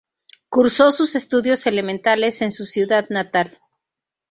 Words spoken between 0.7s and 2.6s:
sus estudios elementales en